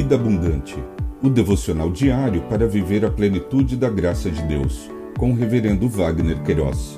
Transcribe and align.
Vida 0.00 0.14
Abundante, 0.14 0.76
o 1.20 1.28
devocional 1.28 1.90
diário 1.90 2.48
para 2.48 2.68
viver 2.68 3.04
a 3.04 3.10
plenitude 3.10 3.76
da 3.76 3.90
graça 3.90 4.30
de 4.30 4.40
Deus, 4.44 4.88
com 5.18 5.32
o 5.32 5.34
Reverendo 5.34 5.88
Wagner 5.88 6.40
Queiroz. 6.44 6.96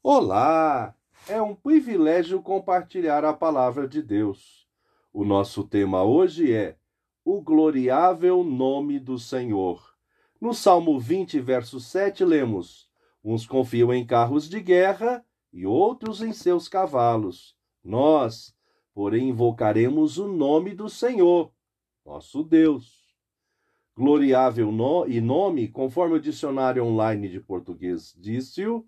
Olá! 0.00 0.94
É 1.28 1.42
um 1.42 1.56
privilégio 1.56 2.40
compartilhar 2.40 3.24
a 3.24 3.32
palavra 3.32 3.88
de 3.88 4.00
Deus. 4.00 4.68
O 5.12 5.24
nosso 5.24 5.64
tema 5.64 6.04
hoje 6.04 6.52
é 6.52 6.76
o 7.24 7.42
gloriável 7.42 8.44
nome 8.44 9.00
do 9.00 9.18
Senhor. 9.18 9.82
No 10.40 10.54
Salmo 10.54 11.00
20, 11.00 11.40
verso 11.40 11.80
7, 11.80 12.24
lemos: 12.24 12.88
Uns 13.24 13.44
confiam 13.44 13.92
em 13.92 14.06
carros 14.06 14.48
de 14.48 14.60
guerra 14.60 15.24
e 15.52 15.66
outros 15.66 16.22
em 16.22 16.32
seus 16.32 16.68
cavalos. 16.68 17.56
Nós, 17.84 18.54
porém, 18.94 19.28
invocaremos 19.28 20.18
o 20.18 20.26
nome 20.26 20.74
do 20.74 20.88
Senhor, 20.88 21.52
nosso 22.04 22.42
Deus. 22.42 23.02
Gloriável 23.94 24.72
no 24.72 25.06
e 25.06 25.20
nome, 25.20 25.68
conforme 25.68 26.16
o 26.16 26.20
dicionário 26.20 26.84
online 26.84 27.28
de 27.28 27.40
português 27.40 28.14
disse-o, 28.18 28.86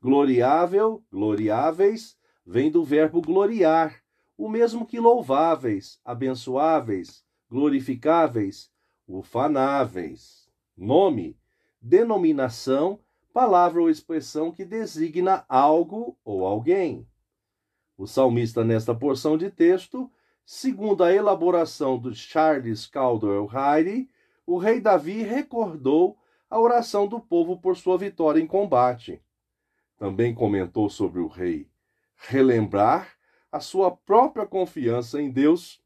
gloriável, 0.00 1.04
gloriáveis, 1.10 2.16
vem 2.46 2.70
do 2.70 2.84
verbo 2.84 3.20
gloriar, 3.20 4.00
o 4.38 4.48
mesmo 4.48 4.86
que 4.86 5.00
louváveis, 5.00 5.98
abençoáveis, 6.04 7.24
glorificáveis, 7.50 8.70
ufanáveis. 9.08 10.48
Nome, 10.76 11.36
denominação, 11.80 13.00
palavra 13.36 13.82
ou 13.82 13.90
expressão 13.90 14.50
que 14.50 14.64
designa 14.64 15.44
algo 15.46 16.18
ou 16.24 16.46
alguém. 16.46 17.06
O 17.94 18.06
salmista, 18.06 18.64
nesta 18.64 18.94
porção 18.94 19.36
de 19.36 19.50
texto, 19.50 20.10
segundo 20.42 21.04
a 21.04 21.12
elaboração 21.12 21.98
do 21.98 22.14
Charles 22.14 22.86
Caldwell 22.86 23.44
Hyde, 23.44 24.08
o 24.46 24.56
rei 24.56 24.80
Davi 24.80 25.22
recordou 25.22 26.16
a 26.48 26.58
oração 26.58 27.06
do 27.06 27.20
povo 27.20 27.58
por 27.58 27.76
sua 27.76 27.98
vitória 27.98 28.40
em 28.40 28.46
combate. 28.46 29.22
Também 29.98 30.34
comentou 30.34 30.88
sobre 30.88 31.20
o 31.20 31.26
rei 31.26 31.68
relembrar 32.16 33.18
a 33.52 33.60
sua 33.60 33.90
própria 33.94 34.46
confiança 34.46 35.20
em 35.20 35.30
Deus 35.30 35.78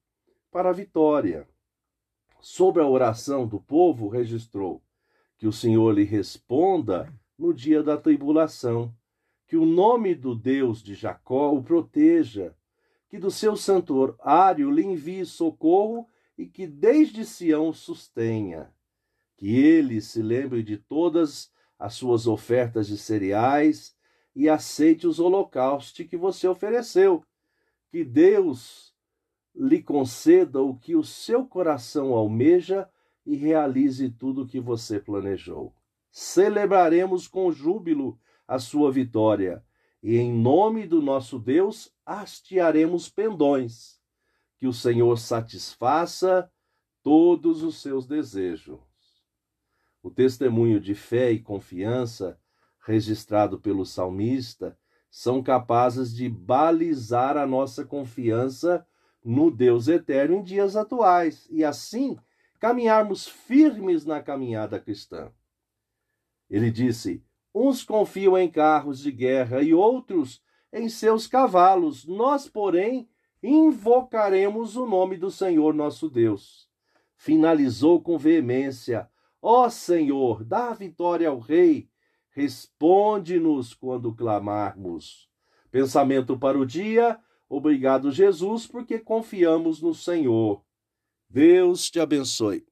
para 0.52 0.70
a 0.70 0.72
vitória. 0.72 1.48
Sobre 2.40 2.80
a 2.80 2.86
oração 2.86 3.44
do 3.44 3.58
povo, 3.58 4.06
registrou 4.06 4.80
que 5.36 5.48
o 5.48 5.52
Senhor 5.52 5.90
lhe 5.92 6.04
responda 6.04 7.12
no 7.40 7.54
dia 7.54 7.82
da 7.82 7.96
tribulação, 7.96 8.94
que 9.46 9.56
o 9.56 9.64
nome 9.64 10.14
do 10.14 10.34
Deus 10.34 10.82
de 10.82 10.94
Jacó 10.94 11.54
o 11.54 11.62
proteja, 11.62 12.54
que 13.08 13.18
do 13.18 13.30
seu 13.30 13.56
santuário 13.56 14.70
lhe 14.70 14.84
envie 14.84 15.24
socorro 15.24 16.06
e 16.36 16.46
que 16.46 16.66
desde 16.66 17.24
Sião 17.24 17.70
o 17.70 17.72
sustenha, 17.72 18.70
que 19.38 19.56
ele 19.56 20.02
se 20.02 20.20
lembre 20.20 20.62
de 20.62 20.76
todas 20.76 21.50
as 21.78 21.94
suas 21.94 22.26
ofertas 22.26 22.86
de 22.86 22.98
cereais 22.98 23.96
e 24.36 24.46
aceite 24.46 25.06
os 25.06 25.18
holocaustos 25.18 26.06
que 26.06 26.18
você 26.18 26.46
ofereceu, 26.46 27.24
que 27.90 28.04
Deus 28.04 28.94
lhe 29.54 29.82
conceda 29.82 30.60
o 30.60 30.76
que 30.76 30.94
o 30.94 31.02
seu 31.02 31.46
coração 31.46 32.12
almeja 32.12 32.86
e 33.24 33.34
realize 33.34 34.10
tudo 34.10 34.42
o 34.42 34.46
que 34.46 34.60
você 34.60 35.00
planejou. 35.00 35.74
Celebraremos 36.10 37.28
com 37.28 37.52
júbilo 37.52 38.18
a 38.46 38.58
sua 38.58 38.90
vitória 38.90 39.64
e, 40.02 40.16
em 40.16 40.32
nome 40.32 40.86
do 40.86 41.00
nosso 41.00 41.38
Deus, 41.38 41.92
hastearemos 42.04 43.08
pendões. 43.08 44.00
Que 44.58 44.66
o 44.66 44.72
Senhor 44.72 45.16
satisfaça 45.18 46.50
todos 47.02 47.62
os 47.62 47.80
seus 47.80 48.06
desejos. 48.06 48.80
O 50.02 50.10
testemunho 50.10 50.80
de 50.80 50.94
fé 50.94 51.30
e 51.30 51.40
confiança 51.40 52.38
registrado 52.80 53.60
pelo 53.60 53.84
salmista 53.84 54.78
são 55.10 55.42
capazes 55.42 56.14
de 56.14 56.28
balizar 56.28 57.36
a 57.36 57.46
nossa 57.46 57.84
confiança 57.84 58.86
no 59.24 59.50
Deus 59.50 59.88
eterno 59.88 60.36
em 60.36 60.42
dias 60.42 60.76
atuais 60.76 61.46
e 61.50 61.64
assim 61.64 62.18
caminharmos 62.58 63.26
firmes 63.26 64.04
na 64.04 64.22
caminhada 64.22 64.78
cristã. 64.78 65.30
Ele 66.50 66.70
disse: 66.70 67.22
Uns 67.54 67.84
confiam 67.84 68.36
em 68.36 68.50
carros 68.50 68.98
de 69.00 69.12
guerra 69.12 69.62
e 69.62 69.72
outros 69.72 70.42
em 70.72 70.88
seus 70.88 71.26
cavalos. 71.26 72.04
Nós, 72.06 72.48
porém, 72.48 73.08
invocaremos 73.42 74.76
o 74.76 74.84
nome 74.84 75.16
do 75.16 75.30
Senhor 75.30 75.72
nosso 75.72 76.10
Deus. 76.10 76.68
Finalizou 77.16 78.02
com 78.02 78.18
veemência: 78.18 79.08
Ó 79.40 79.68
Senhor, 79.68 80.44
dá 80.44 80.72
vitória 80.72 81.28
ao 81.28 81.38
Rei, 81.38 81.88
responde-nos 82.30 83.72
quando 83.72 84.14
clamarmos. 84.14 85.30
Pensamento 85.70 86.36
para 86.36 86.58
o 86.58 86.66
dia 86.66 87.18
Obrigado, 87.50 88.12
Jesus, 88.12 88.64
porque 88.64 88.96
confiamos 88.96 89.82
no 89.82 89.92
Senhor. 89.92 90.62
Deus 91.28 91.90
te 91.90 91.98
abençoe. 91.98 92.64